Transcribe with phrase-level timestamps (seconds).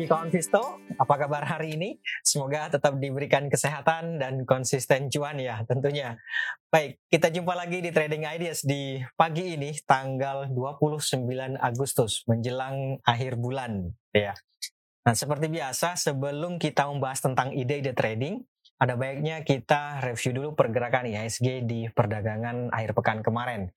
[0.00, 0.80] pagi kawan Visto.
[0.96, 2.00] Apa kabar hari ini?
[2.24, 6.16] Semoga tetap diberikan kesehatan dan konsisten cuan ya tentunya.
[6.72, 11.20] Baik, kita jumpa lagi di Trading Ideas di pagi ini tanggal 29
[11.60, 14.32] Agustus menjelang akhir bulan ya.
[15.04, 18.40] Nah, seperti biasa sebelum kita membahas tentang ide-ide trading,
[18.80, 23.68] ada baiknya kita review dulu pergerakan IHSG di perdagangan akhir pekan kemarin.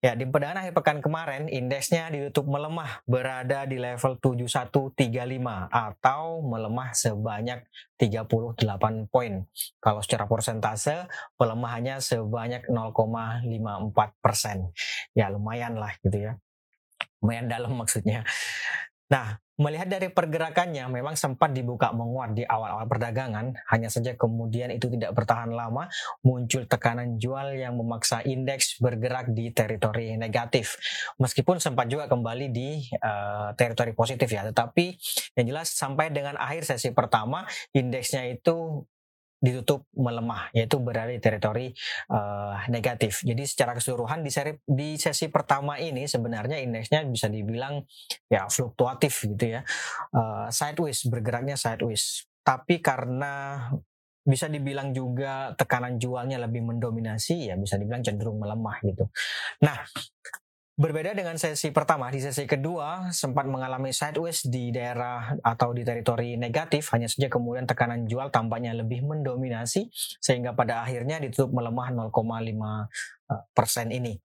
[0.00, 4.96] Ya, di perdagangan akhir pekan kemarin, indeksnya ditutup melemah berada di level 7135
[5.68, 7.68] atau melemah sebanyak
[8.00, 8.64] 38
[9.12, 9.44] poin.
[9.76, 11.04] Kalau secara persentase,
[11.36, 14.72] pelemahannya sebanyak 0,54 persen.
[15.12, 16.40] Ya, lumayan lah gitu ya.
[17.20, 18.24] Lumayan dalam maksudnya.
[19.12, 24.88] Nah, melihat dari pergerakannya memang sempat dibuka menguat di awal-awal perdagangan, hanya saja kemudian itu
[24.88, 25.86] tidak bertahan lama,
[26.24, 30.80] muncul tekanan jual yang memaksa indeks bergerak di teritori negatif.
[31.20, 34.96] Meskipun sempat juga kembali di uh, teritori positif ya, tetapi
[35.36, 37.44] yang jelas sampai dengan akhir sesi pertama
[37.76, 38.88] indeksnya itu
[39.40, 41.72] ditutup melemah yaitu berada di teritori
[42.12, 43.24] uh, negatif.
[43.24, 47.80] Jadi secara keseluruhan di seri di sesi pertama ini sebenarnya indeksnya bisa dibilang
[48.28, 49.60] ya fluktuatif gitu ya.
[50.12, 52.28] Uh, sideways bergeraknya sideways.
[52.44, 53.64] Tapi karena
[54.20, 59.08] bisa dibilang juga tekanan jualnya lebih mendominasi ya bisa dibilang cenderung melemah gitu.
[59.64, 59.80] Nah,
[60.80, 66.40] Berbeda dengan sesi pertama, di sesi kedua sempat mengalami sideways di daerah atau di teritori
[66.40, 69.92] negatif, hanya saja kemudian tekanan jual tampaknya lebih mendominasi
[70.24, 74.16] sehingga pada akhirnya ditutup melemah 0,5 eh, persen ini.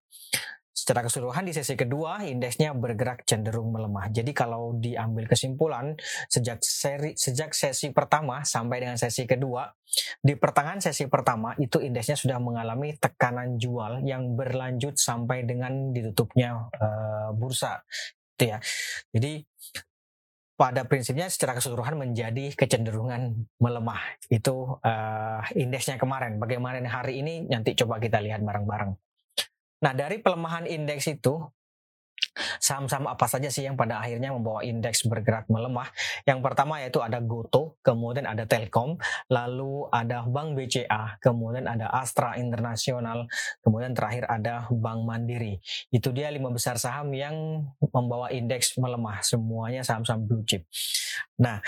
[0.75, 4.11] Secara keseluruhan di sesi kedua indeksnya bergerak cenderung melemah.
[4.11, 5.95] Jadi kalau diambil kesimpulan
[6.27, 9.71] sejak seri sejak sesi pertama sampai dengan sesi kedua
[10.19, 16.67] di pertengahan sesi pertama itu indeksnya sudah mengalami tekanan jual yang berlanjut sampai dengan ditutupnya
[16.67, 17.79] uh, bursa.
[18.35, 18.59] Itu ya.
[19.15, 19.47] Jadi
[20.59, 24.19] pada prinsipnya secara keseluruhan menjadi kecenderungan melemah.
[24.27, 26.35] Itu uh, indeksnya kemarin.
[26.35, 29.04] Bagaimana hari ini nanti coba kita lihat bareng-bareng.
[29.85, 31.45] Nah, dari pelemahan indeks itu,
[32.59, 35.87] saham-saham apa saja sih yang pada akhirnya membawa indeks bergerak melemah?
[36.25, 38.97] Yang pertama yaitu ada Goto, kemudian ada Telkom,
[39.29, 43.29] lalu ada Bank BCA, kemudian ada Astra Internasional,
[43.61, 45.61] kemudian terakhir ada Bank Mandiri.
[45.93, 50.65] Itu dia lima besar saham yang membawa indeks melemah, semuanya saham-saham blue chip.
[51.37, 51.61] Nah,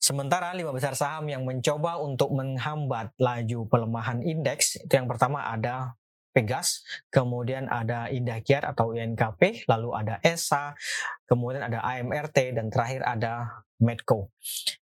[0.00, 5.92] Sementara lima besar saham yang mencoba untuk menghambat laju pelemahan indeks, itu yang pertama ada
[6.30, 10.78] Pegas, kemudian ada Indah Kiat atau INKP, lalu ada ESA,
[11.26, 14.30] kemudian ada AMRT, dan terakhir ada Medco.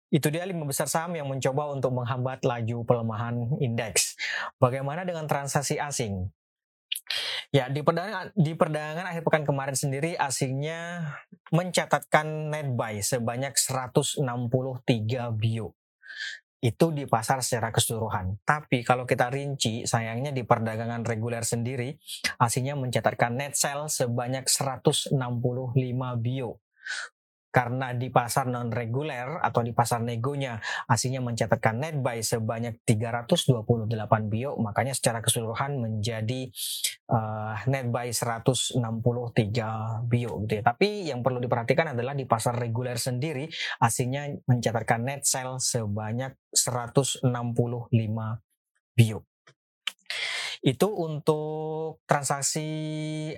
[0.09, 4.17] Itu dia lima besar saham yang mencoba untuk menghambat laju pelemahan indeks.
[4.57, 6.31] Bagaimana dengan transaksi asing?
[7.53, 11.15] Ya, di perdagangan di perdagangan akhir pekan kemarin sendiri asingnya
[11.55, 14.19] mencatatkan net buy sebanyak 163
[15.31, 15.76] bio
[16.57, 18.41] itu di pasar secara keseluruhan.
[18.41, 21.93] Tapi kalau kita rinci, sayangnya di perdagangan reguler sendiri,
[22.41, 25.13] aslinya mencatatkan net sell sebanyak 165
[26.17, 26.57] bio
[27.57, 33.97] karena di pasar non reguler atau di pasar negonya aslinya mencatatkan net buy sebanyak 328
[34.29, 36.53] bio makanya secara keseluruhan menjadi
[37.09, 38.77] uh, net buy 163
[40.05, 40.61] bio gitu ya.
[40.61, 43.49] Tapi yang perlu diperhatikan adalah di pasar reguler sendiri
[43.81, 47.25] aslinya mencatatkan net sell sebanyak 165
[48.93, 49.25] bio
[50.67, 52.67] itu untuk transaksi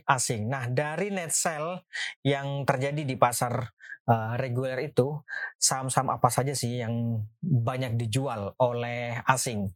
[0.02, 0.50] asing.
[0.50, 1.86] Nah, dari net sell
[2.26, 3.70] yang terjadi di pasar
[4.10, 5.22] uh, reguler itu,
[5.62, 9.70] saham-saham apa saja sih yang banyak dijual oleh asing?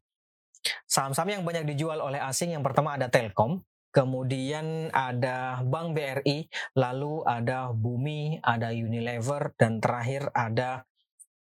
[0.89, 3.61] Saham-saham yang banyak dijual oleh asing yang pertama ada Telkom,
[3.93, 10.89] kemudian ada Bank BRI, lalu ada Bumi, ada Unilever, dan terakhir ada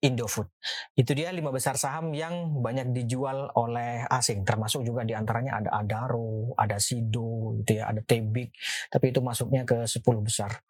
[0.01, 0.49] Indofood.
[0.97, 5.71] Itu dia lima besar saham yang banyak dijual oleh asing, termasuk juga di antaranya ada
[5.77, 8.57] Adaro, ada Sido, gitu ya, ada Tebik,
[8.89, 10.65] tapi itu masuknya ke 10 besar.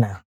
[0.00, 0.24] Nah,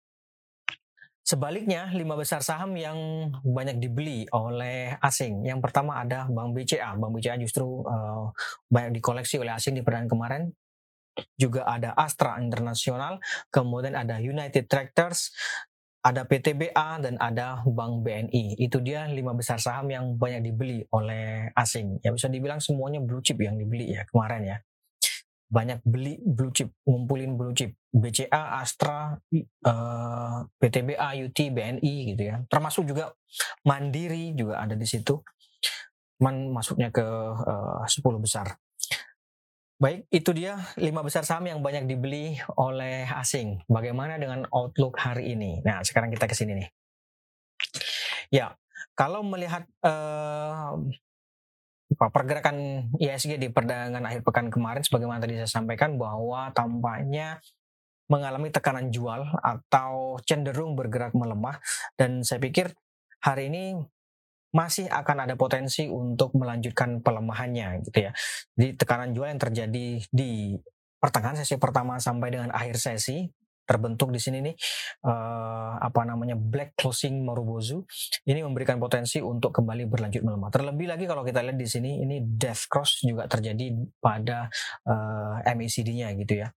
[1.26, 5.42] sebaliknya lima besar saham yang banyak dibeli oleh asing.
[5.42, 6.94] Yang pertama ada Bank BCA.
[7.02, 8.30] Bank BCA justru uh,
[8.70, 10.44] banyak dikoleksi oleh asing di perdagangan kemarin
[11.36, 13.20] juga ada Astra Internasional,
[13.52, 15.36] kemudian ada United Tractors,
[16.02, 18.58] ada PTBA dan ada Bank BNI.
[18.58, 22.02] Itu dia lima besar saham yang banyak dibeli oleh asing.
[22.02, 24.58] Ya bisa dibilang semuanya blue chip yang dibeli ya kemarin ya.
[25.52, 27.78] Banyak beli blue chip, ngumpulin blue chip.
[27.92, 32.40] BCA, Astra, eh, PTBA, UT, BNI gitu ya.
[32.48, 33.12] Termasuk juga
[33.68, 35.22] Mandiri juga ada di situ.
[36.24, 37.06] Man masuknya ke
[37.46, 38.58] eh, 10 besar.
[39.82, 43.66] Baik, itu dia lima besar saham yang banyak dibeli oleh asing.
[43.66, 45.58] Bagaimana dengan outlook hari ini?
[45.66, 46.70] Nah, sekarang kita ke sini nih.
[48.30, 48.54] Ya,
[48.94, 50.78] kalau melihat uh,
[51.98, 57.42] pergerakan ISG di perdagangan akhir pekan kemarin, sebagaimana tadi saya sampaikan bahwa tampaknya
[58.06, 61.58] mengalami tekanan jual atau cenderung bergerak melemah
[61.98, 62.70] dan saya pikir
[63.18, 63.82] hari ini
[64.52, 68.12] masih akan ada potensi untuk melanjutkan pelemahannya gitu ya.
[68.52, 70.56] Di tekanan jual yang terjadi di
[71.02, 73.26] pertengahan sesi pertama sampai dengan akhir sesi
[73.72, 74.56] terbentuk di sini nih
[75.08, 77.80] uh, apa namanya black closing Marubozu
[78.28, 80.52] ini memberikan potensi untuk kembali berlanjut melemah.
[80.52, 83.72] Terlebih lagi kalau kita lihat di sini ini death cross juga terjadi
[84.04, 84.52] pada
[84.84, 86.52] uh, eh, MACD-nya gitu ya.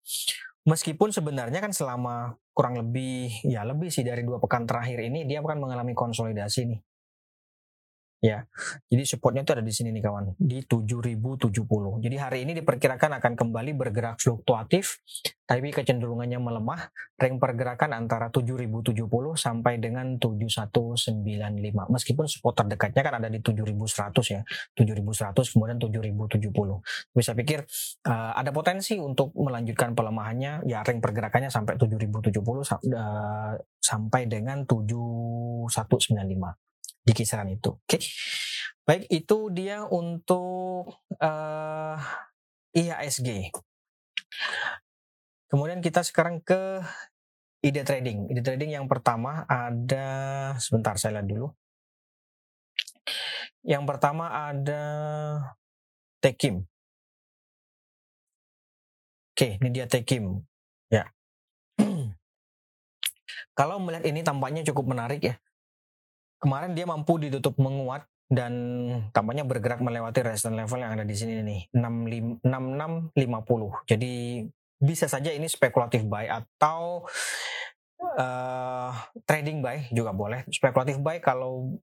[0.64, 5.42] Meskipun sebenarnya kan selama kurang lebih ya lebih sih dari dua pekan terakhir ini dia
[5.42, 6.80] akan mengalami konsolidasi nih
[8.22, 8.46] Ya,
[8.86, 11.50] jadi supportnya itu ada di sini nih kawan, di 7070.
[11.98, 15.02] Jadi hari ini diperkirakan akan kembali bergerak fluktuatif,
[15.42, 16.86] tapi kecenderungannya melemah.
[17.18, 18.94] Rank pergerakan antara 7070
[19.34, 21.18] sampai dengan 7195.
[21.90, 24.46] Meskipun support terdekatnya kan ada di 7100 ya,
[24.78, 26.46] 7100 kemudian 7070.
[27.10, 27.66] Bisa pikir
[28.06, 36.70] uh, ada potensi untuk melanjutkan pelemahannya, ya rank pergerakannya sampai 7070 uh, sampai dengan 7195
[37.02, 37.74] di kisaran itu.
[37.74, 37.98] Oke.
[37.98, 38.02] Okay.
[38.82, 41.98] Baik, itu dia untuk uh,
[42.74, 43.54] eh, IHSG.
[45.46, 46.82] Kemudian kita sekarang ke
[47.62, 48.26] ide trading.
[48.26, 50.08] Ide trading yang pertama ada
[50.58, 51.48] sebentar saya lihat dulu.
[53.62, 54.82] Yang pertama ada
[56.18, 56.66] Tekim.
[59.30, 60.42] Oke, ini dia Tekim.
[60.90, 61.06] Ya.
[63.58, 65.38] Kalau melihat ini tampaknya cukup menarik ya
[66.42, 68.52] kemarin dia mampu ditutup menguat dan
[69.14, 73.86] tampaknya bergerak melewati resistance level yang ada di sini nih 6650.
[73.86, 74.42] Jadi
[74.82, 77.06] bisa saja ini spekulatif buy atau
[78.18, 78.90] uh,
[79.22, 80.42] trading buy juga boleh.
[80.50, 81.78] Spekulatif buy kalau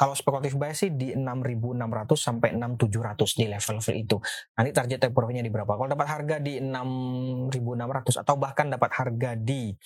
[0.00, 1.76] kalau spekulatif buy sih di 6.600
[2.16, 4.16] sampai 6.700 di level-level itu.
[4.56, 5.76] Nanti target take profitnya di berapa?
[5.76, 9.76] Kalau dapat harga di 6.600 atau bahkan dapat harga di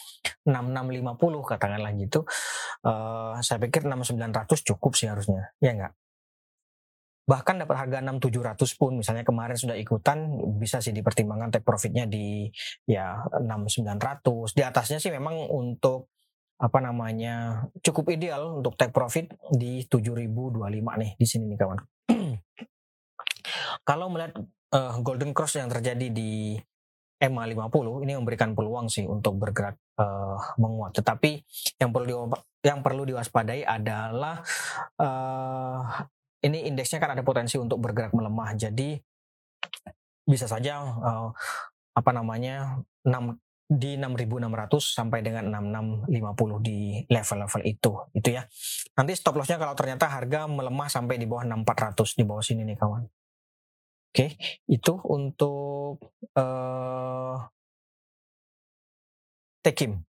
[0.47, 2.23] 6.650 katakanlah gitu,
[2.87, 5.99] uh, saya pikir 6.900 cukup sih harusnya, ya enggak?
[7.25, 10.29] bahkan dapat harga 6700 pun misalnya kemarin sudah ikutan
[10.61, 12.53] bisa sih dipertimbangkan take profitnya di
[12.85, 16.14] ya 6900 di atasnya sih memang untuk
[16.65, 21.79] apa namanya cukup ideal untuk take profit di 7025 nih di sini nih kawan.
[23.89, 24.41] Kalau melihat
[24.73, 26.57] uh, golden cross yang terjadi di
[27.21, 30.97] EMA 50 ini memberikan peluang sih untuk bergerak uh, menguat.
[30.97, 31.45] Tetapi
[31.85, 32.17] yang perlu di,
[32.65, 34.41] yang perlu diwaspadai adalah
[34.97, 35.81] uh,
[36.41, 38.57] ini indeksnya kan ada potensi untuk bergerak melemah.
[38.57, 38.97] Jadi
[40.25, 41.29] bisa saja uh,
[41.93, 43.44] apa namanya 6
[43.75, 48.43] di 6.600 sampai dengan 6.650 di level-level itu itu ya.
[48.99, 52.77] Nanti stop lossnya kalau ternyata harga melemah sampai di bawah 6.400 di bawah sini nih
[52.79, 53.05] kawan.
[54.15, 54.27] Oke
[54.71, 55.99] itu untuk
[56.39, 57.37] uh,
[59.65, 60.05] Tekim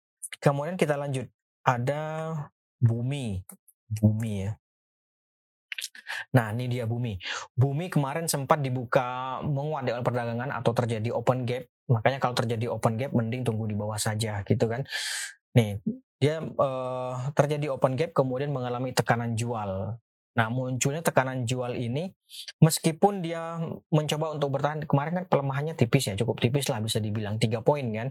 [0.42, 1.28] kemudian kita lanjut.
[1.62, 2.34] Ada
[2.82, 3.38] Bumi.
[3.92, 4.61] Bumi ya
[6.36, 7.18] Nah, ini dia bumi.
[7.52, 11.68] Bumi kemarin sempat dibuka menguat awal perdagangan atau terjadi open gap.
[11.90, 14.86] Makanya kalau terjadi open gap, mending tunggu di bawah saja, gitu kan.
[15.52, 15.80] Nih,
[16.16, 19.98] dia uh, terjadi open gap kemudian mengalami tekanan jual.
[20.32, 22.08] Nah, munculnya tekanan jual ini
[22.64, 23.60] meskipun dia
[23.92, 27.84] mencoba untuk bertahan kemarin kan pelemahannya tipis ya, cukup tipis lah bisa dibilang tiga poin
[27.92, 28.08] kan.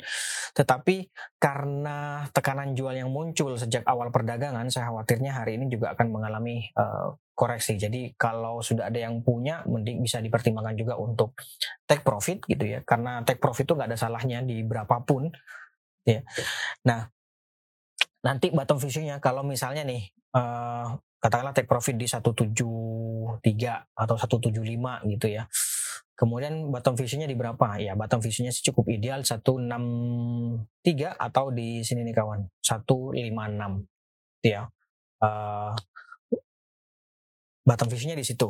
[0.54, 1.10] Tetapi
[1.42, 6.70] karena tekanan jual yang muncul sejak awal perdagangan, saya khawatirnya hari ini juga akan mengalami
[6.78, 7.74] uh, koreksi.
[7.82, 11.34] Jadi kalau sudah ada yang punya, mending bisa dipertimbangkan juga untuk
[11.90, 15.34] take profit gitu ya, karena take profit itu nggak ada salahnya di berapapun.
[16.06, 16.22] Ya.
[16.86, 17.10] Nah,
[18.22, 20.06] nanti bottom vision kalau misalnya nih
[20.38, 22.62] uh, katakanlah take profit di 173
[23.98, 25.50] atau 175 gitu ya.
[26.14, 27.82] Kemudian bottom visionnya di berapa?
[27.82, 34.70] Ya bottom sih cukup ideal 163 atau di sini nih kawan 156 ya.
[35.22, 35.74] Uh,
[37.62, 38.50] bottom visinya di situ.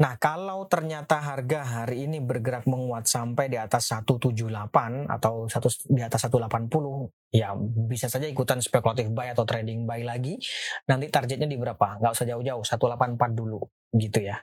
[0.00, 6.00] Nah, kalau ternyata harga hari ini bergerak menguat sampai di atas 178 atau satu di
[6.00, 7.52] atas 180, ya
[7.88, 10.40] bisa saja ikutan spekulatif buy atau trading buy lagi.
[10.88, 12.00] Nanti targetnya di berapa?
[12.00, 13.60] Nggak usah jauh-jauh, 184 dulu
[13.92, 14.40] gitu ya.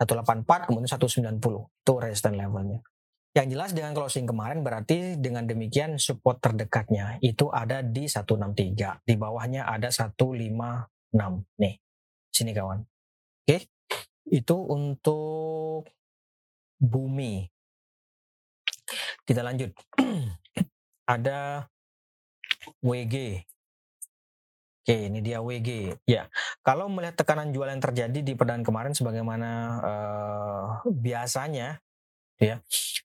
[0.00, 2.80] 184 kemudian 190 itu resistance levelnya.
[3.36, 9.04] Yang jelas dengan closing kemarin berarti dengan demikian support terdekatnya itu ada di 163.
[9.04, 11.44] Di bawahnya ada 156.
[11.60, 11.76] Nih,
[12.32, 12.95] sini kawan.
[13.46, 13.70] Oke,
[14.26, 15.86] itu untuk
[16.82, 17.46] bumi.
[19.22, 19.70] Kita lanjut.
[21.14, 21.70] Ada
[22.82, 23.46] WG.
[24.82, 25.94] Oke, ini dia WG.
[26.10, 26.26] Ya,
[26.66, 31.78] kalau melihat tekanan jual yang terjadi di perdagangan kemarin sebagaimana uh, biasanya,
[32.42, 32.58] ya,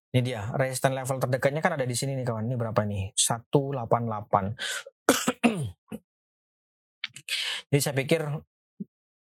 [0.10, 2.50] ini dia resistance level terdekatnya kan ada di sini nih kawan.
[2.50, 3.14] Ini berapa nih?
[3.14, 3.78] 188.
[7.70, 8.26] Jadi saya pikir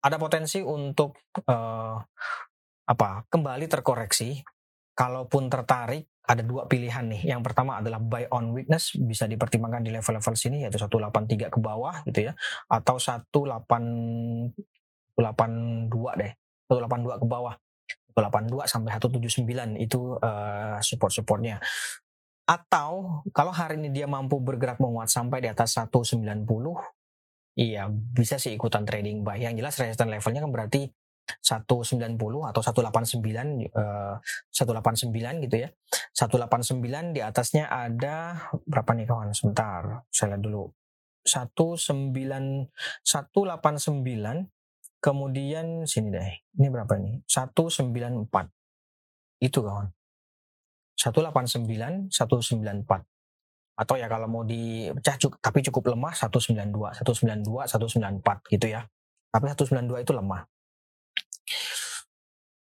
[0.02, 1.14] ada potensi untuk
[1.46, 1.98] uh,
[2.90, 3.10] apa?
[3.30, 4.42] Kembali terkoreksi.
[4.92, 7.32] Kalaupun tertarik, ada dua pilihan nih.
[7.34, 12.04] Yang pertama adalah buy on weakness bisa dipertimbangkan di level-level sini yaitu 183 ke bawah
[12.06, 12.34] gitu ya
[12.70, 14.52] atau 182
[16.20, 16.32] deh.
[16.70, 17.56] 182 ke bawah.
[18.12, 21.64] 182 sampai 179 itu uh, support-supportnya.
[22.44, 26.20] Atau kalau hari ini dia mampu bergerak menguat sampai di atas 190
[27.60, 29.44] Iya, bisa sih ikutan trading buy.
[29.44, 30.88] Yang jelas resistance levelnya kan berarti
[31.44, 32.16] 190
[32.48, 34.16] atau 189 uh,
[34.52, 35.70] 189 gitu ya.
[36.16, 39.36] 189 di atasnya ada berapa nih kawan?
[39.36, 40.72] Sebentar, saya lihat dulu.
[41.28, 42.16] 19
[43.04, 44.48] 189
[45.04, 46.32] kemudian sini deh.
[46.56, 47.20] Ini berapa ini?
[47.28, 49.44] 194.
[49.44, 49.92] Itu kawan.
[50.96, 53.11] 189 194
[53.82, 58.86] atau ya kalau mau dipecah tapi cukup lemah 192 192 194 gitu ya
[59.34, 60.46] tapi 192 itu lemah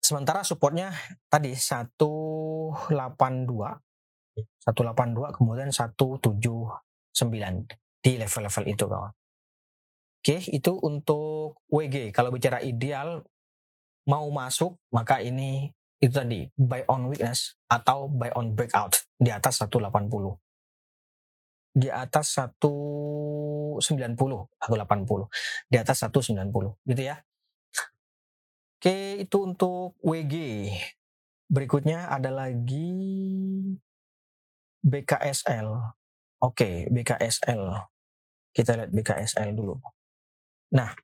[0.10, 0.90] Sementara supportnya
[1.30, 6.34] tadi 182, 182 kemudian 179
[8.02, 9.14] di level-level itu kawan.
[10.20, 12.10] Oke, itu untuk WG.
[12.10, 13.22] Kalau bicara ideal
[14.10, 15.70] mau masuk maka ini
[16.02, 19.94] itu tadi buy on weakness atau buy on breakout di atas 180
[21.80, 27.16] di atas 190 180 di atas 190 gitu ya
[28.80, 30.72] Oke, itu untuk WG.
[31.52, 32.96] Berikutnya ada lagi
[34.80, 35.68] BKSL.
[36.40, 37.76] Oke, BKSL.
[38.56, 39.76] Kita lihat BKSL dulu.
[40.72, 40.96] Nah,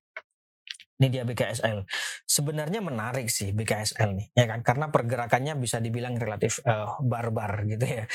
[1.03, 1.83] ini dia BKSL.
[2.23, 4.63] Sebenarnya menarik sih BKSL nih, ya kan?
[4.63, 8.07] Karena pergerakannya bisa dibilang relatif uh, barbar gitu ya.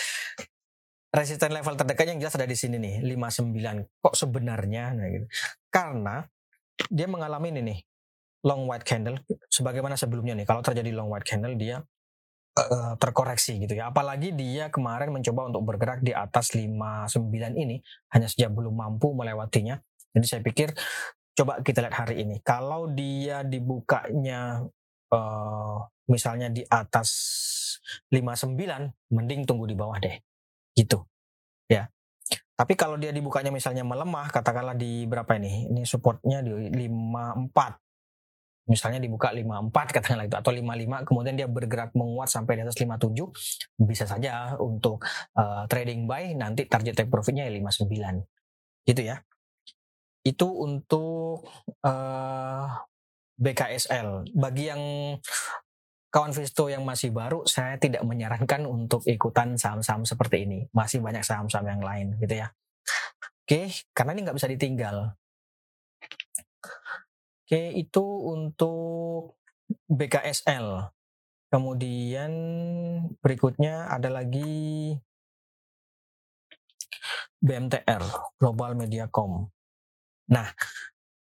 [1.10, 3.98] Resisten level terdekatnya yang jelas ada di sini nih, 59.
[3.98, 4.94] Kok sebenarnya?
[4.94, 5.26] Nah, gitu.
[5.66, 6.22] Karena
[6.86, 7.78] dia mengalami ini nih,
[8.44, 9.20] long white candle
[9.52, 11.84] sebagaimana sebelumnya nih kalau terjadi long white candle dia
[12.56, 17.20] uh, terkoreksi gitu ya apalagi dia kemarin mencoba untuk bergerak di atas 59
[17.56, 17.76] ini
[18.16, 19.76] hanya saja belum mampu melewatinya
[20.16, 20.72] jadi saya pikir
[21.36, 24.64] coba kita lihat hari ini kalau dia dibukanya
[25.12, 27.08] uh, misalnya di atas
[28.08, 28.56] 59
[29.12, 30.16] mending tunggu di bawah deh
[32.60, 35.72] tapi kalau dia dibukanya misalnya melemah, katakanlah di berapa ini?
[35.72, 36.52] Ini supportnya di
[36.92, 37.48] 54
[38.68, 43.82] misalnya dibuka 54 katakanlah itu atau 55 kemudian dia bergerak menguat sampai di atas 57
[43.82, 45.02] bisa saja untuk
[45.34, 47.90] uh, trading buy nanti target take profitnya 59
[48.86, 49.18] gitu ya.
[50.20, 51.48] Itu untuk
[51.80, 52.66] uh, eh,
[53.40, 54.82] BKSL bagi yang
[56.10, 61.22] kawan Visto yang masih baru saya tidak menyarankan untuk ikutan saham-saham seperti ini masih banyak
[61.22, 62.50] saham-saham yang lain gitu ya
[63.46, 63.60] oke
[63.94, 65.14] karena ini nggak bisa ditinggal
[67.50, 69.34] Oke, itu untuk
[69.90, 70.86] BKSL.
[71.50, 72.30] Kemudian
[73.18, 74.94] berikutnya ada lagi
[77.42, 78.06] BMTR,
[78.38, 79.50] Global Mediacom.
[80.30, 80.46] Nah,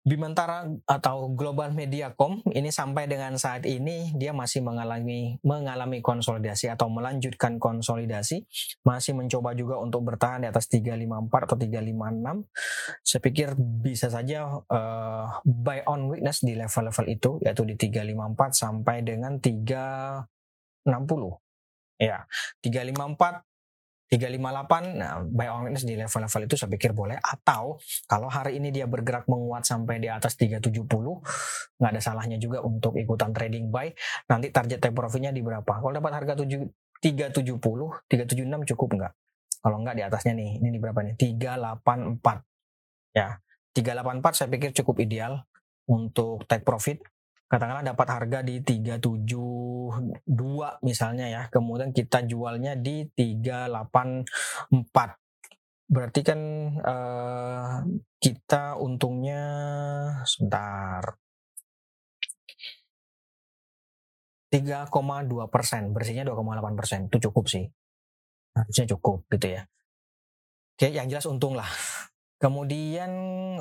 [0.06, 6.94] Bimantara atau Global Mediacom ini sampai dengan saat ini dia masih mengalami mengalami konsolidasi atau
[6.94, 8.46] melanjutkan konsolidasi,
[8.86, 13.02] masih mencoba juga untuk bertahan di atas 354 atau 356.
[13.02, 19.02] Saya pikir bisa saja uh, buy on weakness di level-level itu yaitu di 354 sampai
[19.02, 20.86] dengan 360.
[21.98, 22.30] Ya,
[22.62, 23.55] 354
[24.06, 27.18] 358 nah buy on weakness di level-level itu saya pikir boleh.
[27.18, 30.86] Atau kalau hari ini dia bergerak menguat sampai di atas 370
[31.82, 33.90] nggak ada salahnya juga untuk ikutan trading buy.
[34.30, 35.66] Nanti target take profitnya di berapa?
[35.66, 36.70] Kalau dapat harga 7
[37.02, 39.14] 370 376 cukup nggak?
[39.66, 41.18] Kalau nggak di atasnya nih ini di berapa nih?
[41.18, 43.42] 384 ya
[43.76, 45.44] 384 saya pikir cukup ideal
[45.90, 47.02] untuk take profit.
[47.46, 48.58] Katakanlah dapat harga di
[49.94, 54.26] 372 misalnya ya kemudian kita jualnya di 384
[55.86, 56.40] berarti kan
[56.82, 57.86] uh,
[58.18, 59.44] kita untungnya
[60.26, 61.14] sebentar.
[64.50, 64.88] 3,2
[65.52, 67.00] persen bersihnya 2,8 persen.
[67.12, 67.66] Itu cukup sih.
[68.56, 69.68] Harusnya cukup gitu ya.
[70.76, 71.68] Oke yang jelas untung lah.
[72.40, 73.12] Kemudian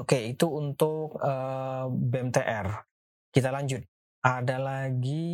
[0.00, 2.86] oke itu untuk uh, BMTR
[3.34, 3.82] kita lanjut.
[4.24, 5.28] Ada lagi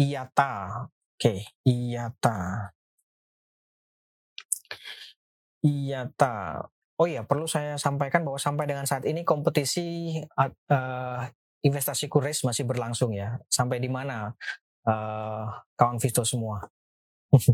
[0.00, 0.88] IATA.
[0.88, 2.38] Oke, IATA.
[5.60, 6.34] IATA.
[6.96, 11.20] oh iya perlu saya sampaikan bahwa sampai dengan saat ini kompetisi uh,
[11.60, 13.36] investasi kuris masih berlangsung ya.
[13.52, 14.32] Sampai di mana
[14.88, 15.44] uh,
[15.76, 16.64] kawan Visto semua?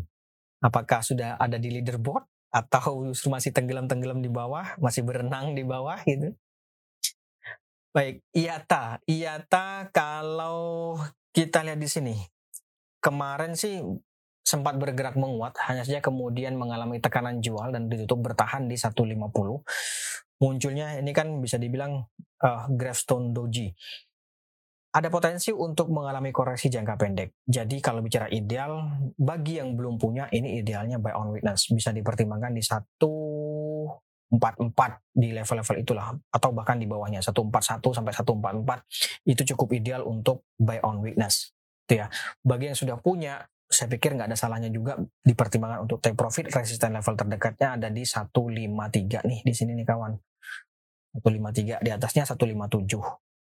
[0.67, 2.23] Apakah sudah ada di leaderboard
[2.55, 6.31] atau masih tenggelam-tenggelam di bawah, masih berenang di bawah gitu?
[7.99, 9.03] Baik, IATA.
[9.11, 10.95] IATA kalau
[11.35, 12.15] kita lihat di sini,
[13.03, 13.83] kemarin sih
[14.47, 19.19] sempat bergerak menguat, hanya saja kemudian mengalami tekanan jual dan ditutup bertahan di 150.
[20.39, 22.07] Munculnya ini kan bisa dibilang
[22.39, 23.67] uh, Gravestone Doji.
[24.95, 27.43] Ada potensi untuk mengalami koreksi jangka pendek.
[27.51, 31.67] Jadi kalau bicara ideal, bagi yang belum punya, ini idealnya buy on weakness.
[31.75, 32.63] Bisa dipertimbangkan di
[34.29, 36.13] 144 di level-level itulah.
[36.29, 38.85] Atau bahkan di bawahnya, 141 sampai 144.
[39.25, 41.53] Itu cukup ideal untuk buy on weakness.
[41.89, 42.07] Itu ya.
[42.45, 46.97] Bagi yang sudah punya, saya pikir nggak ada salahnya juga dipertimbangkan untuk take profit resisten
[46.97, 50.17] level terdekatnya ada di 153 nih di sini nih kawan
[51.21, 52.97] 153 di atasnya 157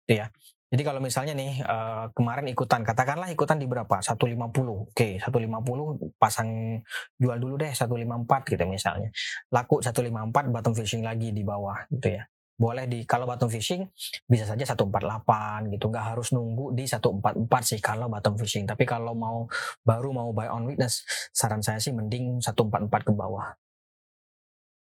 [0.08, 0.32] gitu ya
[0.66, 4.02] jadi kalau misalnya nih uh, kemarin ikutan katakanlah ikutan di berapa?
[4.02, 4.34] 150
[4.66, 6.82] oke 150 pasang
[7.22, 9.14] jual dulu deh 154 gitu misalnya.
[9.54, 12.26] Laku 154 bottom fishing lagi di bawah gitu ya.
[12.58, 13.86] Boleh di kalau bottom fishing
[14.26, 15.86] bisa saja 148 gitu.
[15.94, 18.66] Nggak harus nunggu di 144 sih kalau bottom fishing.
[18.66, 19.46] Tapi kalau mau
[19.86, 23.54] baru mau buy on weakness saran saya sih mending 144 ke bawah.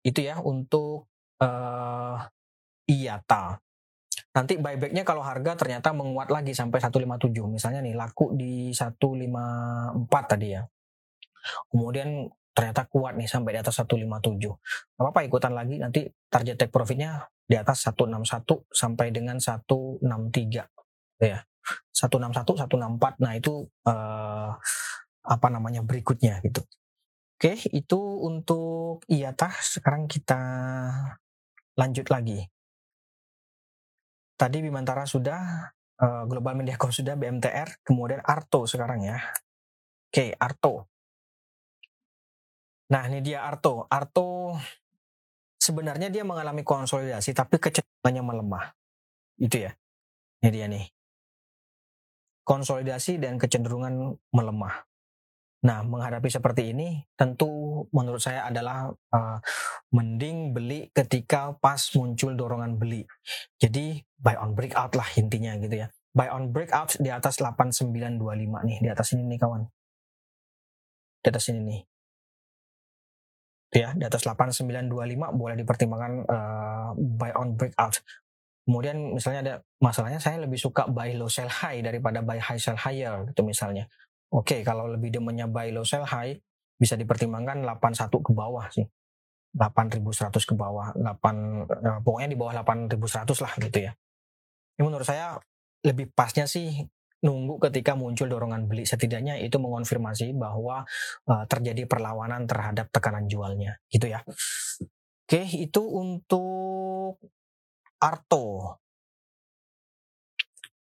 [0.06, 1.10] Itu ya untuk
[1.42, 2.22] uh,
[2.86, 3.58] IATA
[4.32, 10.48] nanti buybacknya kalau harga ternyata menguat lagi sampai 157 misalnya nih laku di 154 tadi
[10.56, 10.64] ya.
[11.68, 14.08] Kemudian ternyata kuat nih sampai di atas 157
[14.96, 15.76] apa-apa ikutan lagi.
[15.76, 21.38] Nanti target take profitnya di atas 161 sampai dengan 163 ya.
[21.92, 24.50] 161 164 nah itu uh,
[25.23, 26.64] apa namanya berikutnya gitu.
[27.36, 30.40] Oke itu untuk IATA sekarang kita
[31.76, 32.49] lanjut lagi
[34.43, 35.71] tadi Bimantara sudah
[36.02, 39.23] uh, Global Mediacom sudah BMTR kemudian Arto sekarang ya
[40.11, 40.91] oke Arto
[42.91, 44.59] nah ini dia Arto Arto
[45.63, 48.65] sebenarnya dia mengalami konsolidasi tapi kecenderungannya melemah.
[49.39, 49.71] Itu ya.
[50.43, 50.91] Ini dia nih.
[52.43, 54.83] Konsolidasi dan kecenderungan melemah.
[55.62, 59.38] Nah, menghadapi seperti ini tentu menurut saya adalah uh,
[59.94, 63.06] mending beli ketika pas muncul dorongan beli.
[63.62, 65.88] Jadi buy on breakout lah intinya gitu ya.
[66.12, 68.18] Buy on breakout di atas 8925
[68.68, 69.62] nih, di atas ini nih kawan.
[71.22, 71.80] Di atas ini nih
[73.72, 74.92] ya di atas 8925
[75.32, 78.04] boleh dipertimbangkan uh, buy on breakout.
[78.62, 82.76] Kemudian misalnya ada masalahnya saya lebih suka buy low sell high daripada buy high sell
[82.76, 83.88] higher gitu misalnya.
[84.32, 86.32] Oke, okay, kalau lebih demennya buy low sell high
[86.80, 88.88] bisa dipertimbangkan 81 ke bawah sih.
[89.52, 91.12] 8100 ke bawah, 8 uh,
[91.68, 93.92] eh, pokoknya di bawah 8100 lah gitu ya.
[94.80, 95.36] Ini menurut saya
[95.84, 96.73] lebih pasnya sih
[97.23, 100.82] nunggu ketika muncul dorongan beli setidaknya itu mengonfirmasi bahwa
[101.30, 104.26] uh, terjadi perlawanan terhadap tekanan jualnya gitu ya
[105.30, 107.23] oke itu untuk
[108.02, 108.75] Arto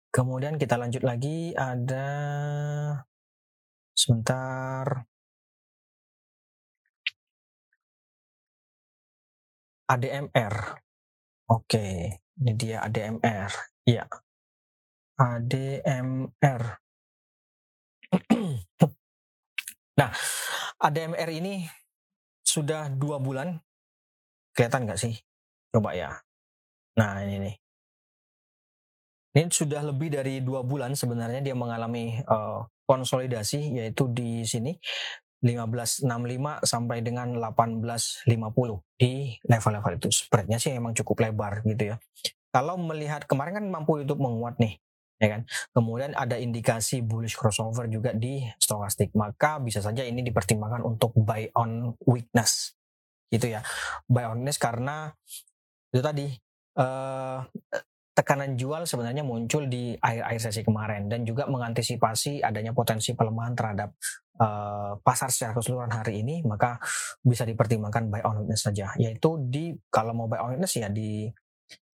[0.10, 2.10] kemudian kita lanjut lagi ada
[3.94, 5.06] sebentar
[9.90, 10.56] ADMR
[11.50, 11.86] oke
[12.18, 13.52] ini dia ADMR
[13.86, 14.06] ya
[15.18, 16.64] ADMR.
[20.00, 20.12] nah,
[20.82, 21.66] ADMR ini
[22.42, 23.62] sudah dua bulan.
[24.54, 25.18] Kelihatan nggak sih?
[25.74, 26.14] Coba ya.
[26.98, 27.56] Nah, ini nih.
[29.34, 34.76] Ini sudah lebih dari dua bulan sebenarnya dia mengalami uh, konsolidasi yaitu di sini
[35.44, 36.08] 1565
[36.64, 40.10] sampai dengan 1850 di level-level itu.
[40.12, 41.96] Spreadnya sih emang cukup lebar gitu ya.
[42.54, 44.80] Kalau melihat kemarin kan mampu YouTube menguat nih
[45.20, 45.42] ya kan.
[45.76, 51.48] Kemudian ada indikasi bullish crossover juga di stokastik, maka bisa saja ini dipertimbangkan untuk buy
[51.56, 52.76] on weakness.
[53.32, 53.64] Gitu ya.
[54.08, 55.12] Buy on weakness karena
[55.92, 56.28] itu tadi
[56.80, 57.38] eh,
[58.14, 63.90] tekanan jual sebenarnya muncul di akhir-akhir sesi kemarin dan juga mengantisipasi adanya potensi pelemahan terhadap
[64.38, 66.78] uh, pasar secara keseluruhan hari ini maka
[67.26, 68.94] bisa dipertimbangkan buy on weakness saja.
[69.02, 71.26] Yaitu di kalau mau buy on weakness ya di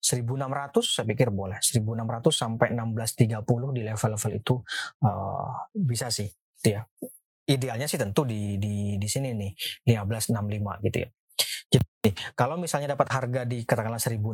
[0.04, 1.64] 1600 saya pikir boleh.
[1.64, 1.88] 1600
[2.36, 4.56] sampai 1630 di level-level itu
[5.08, 6.28] uh, bisa sih
[6.60, 6.84] gitu ya.
[7.50, 9.52] Idealnya sih tentu di di di sini nih
[9.96, 11.10] 1565 gitu ya
[12.00, 14.32] jadi kalau misalnya dapat harga di katakanlah 1600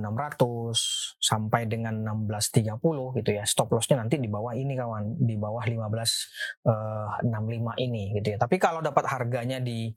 [1.18, 1.98] sampai dengan
[2.30, 2.78] 1630
[3.18, 5.18] gitu ya stop lossnya nanti di bawah ini kawan.
[5.18, 8.38] Di bawah 1565 uh, ini gitu ya.
[8.38, 9.90] Tapi kalau dapat harganya di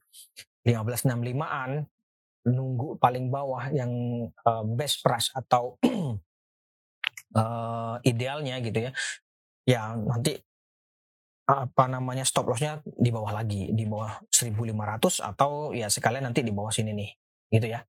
[0.65, 1.85] 1565an
[2.49, 3.93] nunggu paling bawah yang
[4.49, 5.77] uh, best price atau
[7.37, 8.93] uh, idealnya gitu ya
[9.69, 10.41] ya nanti
[11.45, 16.53] apa namanya stop lossnya di bawah lagi di bawah 1500 atau ya sekalian nanti di
[16.53, 17.85] bawah sini nih gitu ya.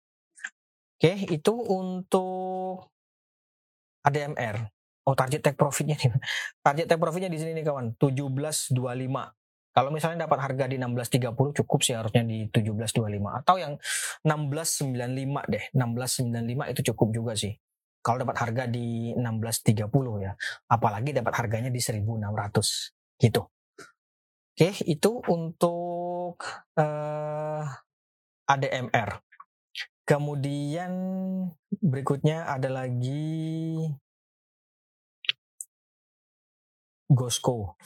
[0.99, 2.91] Oke itu untuk
[4.03, 4.67] ADMR
[5.09, 6.13] oh target take profitnya nih.
[6.65, 7.97] Target take profitnya di sini nih kawan.
[7.97, 8.77] 1725
[9.69, 13.73] kalau misalnya dapat harga di 16.30 cukup sih harusnya di 17.25 atau yang
[14.25, 15.63] 16.95 deh.
[15.71, 17.53] 16.95 itu cukup juga sih.
[18.03, 20.33] Kalau dapat harga di 16.30 ya.
[20.67, 22.03] Apalagi dapat harganya di 1.600
[23.23, 23.41] gitu.
[24.59, 26.35] Oke, itu untuk
[26.75, 29.28] uh, eh, ADMR.
[30.09, 30.91] Kemudian
[31.69, 33.77] berikutnya ada lagi
[37.05, 37.77] Gosco.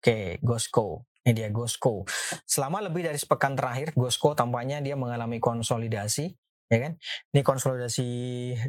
[0.00, 1.04] Oke, Gosco.
[1.20, 2.08] Ini dia Gosco.
[2.48, 6.32] Selama lebih dari sepekan terakhir, Gosco tampaknya dia mengalami konsolidasi
[6.72, 6.92] ya kan?
[7.36, 8.08] Ini konsolidasi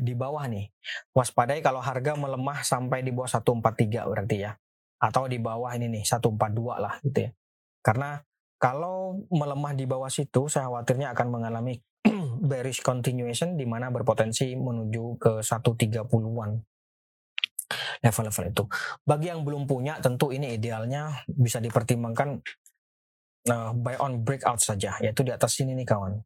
[0.04, 0.68] di bawah nih.
[1.16, 4.52] Waspadai kalau harga melemah sampai di bawah 143 berarti ya.
[5.00, 7.32] Atau di bawah ini nih 142 lah gitu ya.
[7.80, 8.20] Karena
[8.64, 11.76] kalau melemah di bawah situ saya khawatirnya akan mengalami
[12.50, 16.52] bearish continuation di mana berpotensi menuju ke 130-an
[18.04, 18.64] level-level itu.
[19.04, 22.40] Bagi yang belum punya tentu ini idealnya bisa dipertimbangkan
[23.52, 26.24] uh, buy on breakout saja yaitu di atas sini nih kawan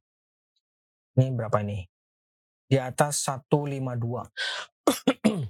[1.17, 1.89] ini berapa ini?
[2.69, 3.97] Di atas 152.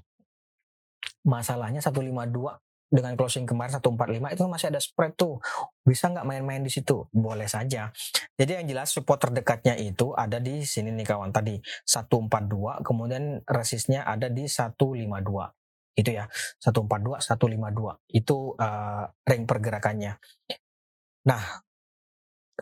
[1.35, 5.43] Masalahnya 152 dengan closing kemarin 145 itu masih ada spread tuh.
[5.83, 7.07] Bisa nggak main-main di situ?
[7.11, 7.91] Boleh saja.
[8.39, 14.07] Jadi yang jelas support terdekatnya itu ada di sini nih kawan tadi 142 kemudian resistnya
[14.07, 16.29] ada di 152 itu ya
[16.61, 20.21] 142 152 itu uh, ring pergerakannya.
[21.27, 21.43] Nah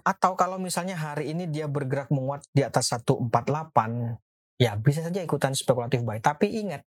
[0.04, 3.32] atau kalau misalnya hari ini dia bergerak menguat di atas 148,
[4.60, 6.20] ya bisa saja ikutan spekulatif buy.
[6.20, 6.84] Tapi ingat,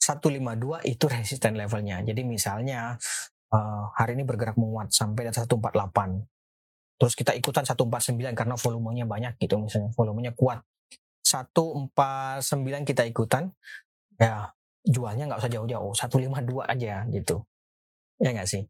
[0.00, 2.00] 152 itu resisten levelnya.
[2.00, 2.96] Jadi misalnya
[3.52, 6.24] uh, hari ini bergerak menguat sampai atas 148.
[7.00, 10.60] Terus kita ikutan 149 karena volumenya banyak gitu misalnya, volumenya kuat.
[11.24, 11.92] 149
[12.88, 13.52] kita ikutan,
[14.16, 14.50] ya
[14.82, 17.44] jualnya nggak usah jauh-jauh, 152 aja gitu.
[18.20, 18.64] Ya nggak sih?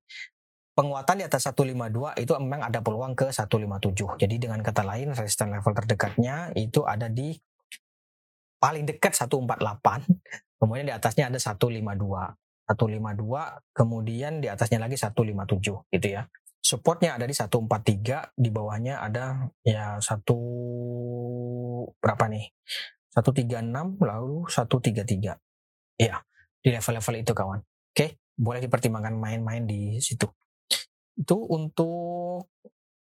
[0.80, 4.16] penguatan di atas 152 itu memang ada peluang ke 157.
[4.16, 7.36] Jadi dengan kata lain resistance level terdekatnya itu ada di
[8.56, 9.44] paling dekat 148.
[10.60, 12.36] Kemudian di atasnya ada 152.
[12.70, 16.22] 152 kemudian di atasnya lagi 157 gitu ya.
[16.60, 20.38] Supportnya ada di 143, di bawahnya ada ya satu
[21.98, 22.52] berapa nih?
[23.10, 25.34] 136 lalu 133.
[25.98, 26.16] Iya,
[26.62, 27.60] di level-level itu kawan.
[27.90, 30.30] Oke, boleh dipertimbangkan main-main di situ
[31.20, 32.48] itu untuk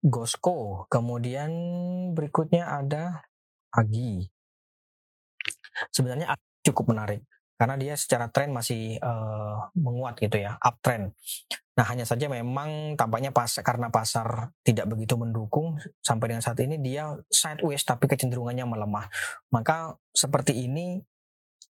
[0.04, 0.84] Gosco.
[0.92, 1.50] Kemudian
[2.12, 3.24] berikutnya ada
[3.72, 4.28] Agi.
[5.88, 7.24] Sebenarnya cukup menarik
[7.62, 11.14] karena dia secara tren masih uh, menguat gitu ya, uptrend.
[11.78, 16.82] Nah hanya saja memang tampaknya pas karena pasar tidak begitu mendukung sampai dengan saat ini
[16.82, 19.06] dia sideways tapi kecenderungannya melemah.
[19.54, 20.98] Maka seperti ini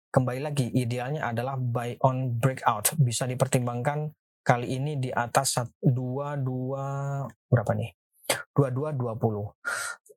[0.08, 7.22] kembali lagi idealnya adalah buy on breakout bisa dipertimbangkan kali ini di atas dua dua
[7.52, 7.92] berapa nih?
[8.56, 9.52] Dua dua dua puluh.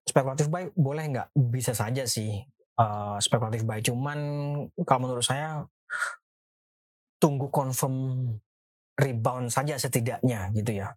[0.07, 1.27] Spekulatif buy boleh nggak?
[1.35, 2.39] Bisa saja sih
[2.79, 3.79] uh, spekulatif buy.
[3.83, 4.19] Cuman
[4.83, 5.63] kalau menurut saya
[7.19, 8.27] tunggu confirm
[8.95, 10.95] rebound saja setidaknya gitu ya.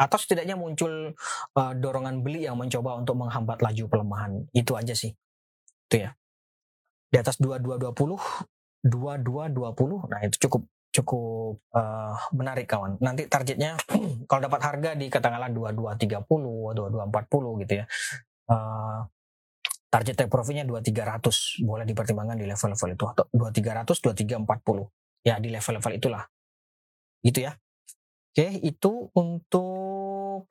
[0.00, 1.12] Atau setidaknya muncul
[1.56, 4.32] uh, dorongan beli yang mencoba untuk menghambat laju pelemahan.
[4.56, 5.12] Itu aja sih.
[5.88, 6.16] Itu ya.
[7.10, 8.20] Di atas dua dua dua puluh
[8.80, 12.98] dua dua dua puluh nah itu cukup cukup uh, menarik kawan.
[12.98, 13.78] Nanti targetnya
[14.28, 17.84] kalau dapat harga di katakanlah 2230, 2240 gitu ya.
[18.50, 19.06] Uh,
[19.90, 23.04] target take profitnya 2300 boleh dipertimbangkan di level-level itu.
[23.10, 26.24] Atau 2300 2340 ya di level-level itulah.
[27.20, 27.52] Gitu ya.
[28.30, 30.46] Oke itu untuk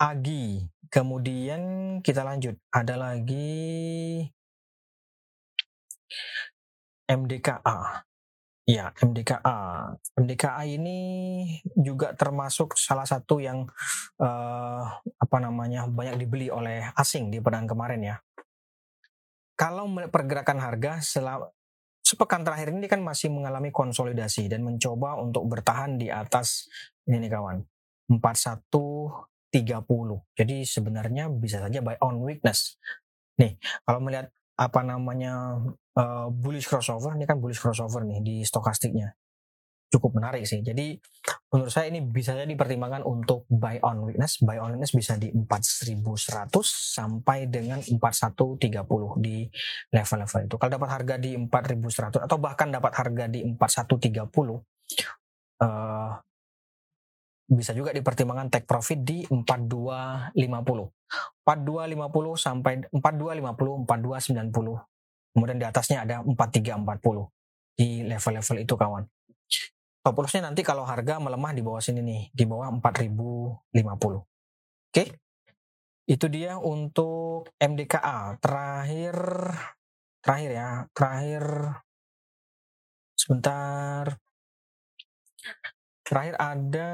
[0.00, 0.64] Agi.
[0.88, 1.60] Kemudian
[2.00, 2.56] kita lanjut.
[2.72, 4.24] Ada lagi
[7.04, 8.08] MDKA
[8.70, 9.58] Ya, MDKA.
[10.14, 10.98] MDKA ini
[11.74, 13.66] juga termasuk salah satu yang
[14.22, 18.16] uh, apa namanya banyak dibeli oleh asing di pekan kemarin ya.
[19.60, 21.52] Kalau pergerakan harga selama
[22.00, 26.64] sepekan terakhir ini kan masih mengalami konsolidasi dan mencoba untuk bertahan di atas
[27.04, 27.60] ini nih kawan
[28.08, 29.52] 4130.
[30.32, 32.80] Jadi sebenarnya bisa saja buy on weakness.
[33.36, 35.60] Nih, kalau melihat apa namanya
[35.96, 39.12] uh, bullish crossover ini kan bullish crossover nih di stokastiknya
[39.90, 40.62] cukup menarik sih.
[40.62, 40.94] Jadi
[41.50, 44.38] menurut saya ini bisa jadi dipertimbangkan untuk buy on weakness.
[44.40, 46.06] Buy on weakness bisa di 4100
[46.62, 48.70] sampai dengan 4130
[49.18, 49.50] di
[49.90, 50.54] level-level itu.
[50.56, 54.62] Kalau dapat harga di 4100 atau bahkan dapat harga di 4130
[55.60, 56.12] uh,
[57.50, 60.38] bisa juga dipertimbangkan take profit di 4250.
[60.38, 65.34] 4250 sampai 4250, 4290.
[65.34, 67.26] Kemudian di atasnya ada 4340
[67.74, 69.02] di level-level itu kawan.
[70.00, 74.24] Stop lossnya nanti kalau harga melemah di bawah sini nih, di bawah 4050.
[74.90, 75.04] Oke.
[76.08, 78.40] Itu dia untuk MDKA.
[78.40, 79.16] Terakhir
[80.24, 81.44] terakhir ya, terakhir
[83.16, 84.16] sebentar
[86.10, 86.90] Terakhir ada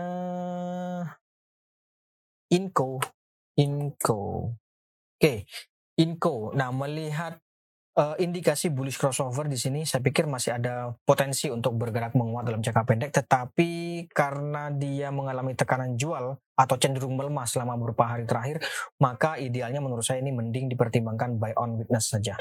[2.53, 3.01] Inco.
[3.57, 4.53] Inco.
[5.17, 5.49] Oke,
[5.97, 6.53] Inco.
[6.53, 7.41] Nah, melihat
[7.97, 12.61] uh, indikasi bullish crossover di sini saya pikir masih ada potensi untuk bergerak menguat dalam
[12.61, 18.63] jangka pendek tetapi karena dia mengalami tekanan jual atau cenderung melemah selama beberapa hari terakhir
[19.01, 22.37] maka idealnya menurut saya ini mending dipertimbangkan buy on weakness saja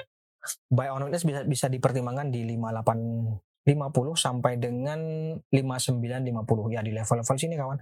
[0.69, 4.99] buy on weakness bisa bisa dipertimbangkan di 58 50 sampai dengan
[5.49, 7.81] 5950 ya di level-level sini kawan.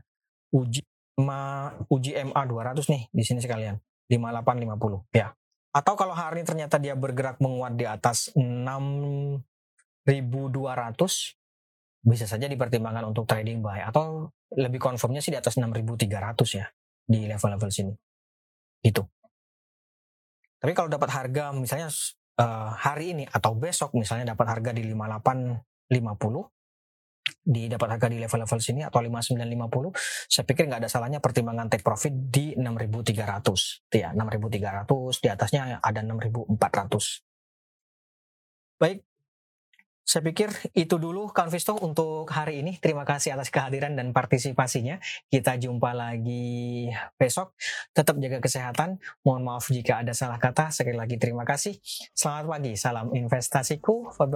[0.56, 0.82] Uji
[1.20, 3.76] ma, uji MA 200 nih di sini sekalian.
[4.08, 5.36] 5850 ya.
[5.74, 9.42] Atau kalau hari ini ternyata dia bergerak menguat di atas 6200
[12.04, 16.70] bisa saja dipertimbangkan untuk trading buy atau lebih confirmnya sih di atas 6300 ya
[17.10, 17.94] di level-level sini.
[18.86, 19.02] Itu.
[20.62, 21.90] Tapi kalau dapat harga misalnya
[22.38, 25.90] uh, hari ini atau besok misalnya dapat harga di 58
[27.44, 31.68] 50 di dapat harga di level-level sini atau 5950 saya pikir nggak ada salahnya pertimbangan
[31.68, 39.04] take profit di 6300 ya 6300 di atasnya ada 6400 baik
[40.04, 42.76] saya pikir itu dulu Kanvisto untuk hari ini.
[42.76, 45.00] Terima kasih atas kehadiran dan partisipasinya.
[45.32, 47.56] Kita jumpa lagi besok.
[47.96, 49.00] Tetap jaga kesehatan.
[49.24, 50.76] Mohon maaf jika ada salah kata.
[50.76, 51.80] Sekali lagi terima kasih.
[52.12, 52.76] Selamat pagi.
[52.76, 54.28] Salam investasiku for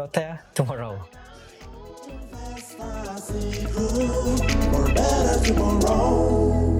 [2.57, 4.01] That's not simple,
[4.75, 6.76] or better tomorrow.